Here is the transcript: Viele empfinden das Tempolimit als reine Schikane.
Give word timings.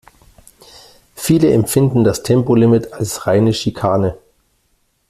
Viele 1.13 1.53
empfinden 1.53 2.03
das 2.03 2.23
Tempolimit 2.23 2.91
als 2.91 3.27
reine 3.27 3.53
Schikane. 3.53 4.17